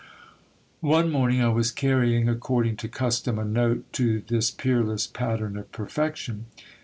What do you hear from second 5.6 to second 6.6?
perfection.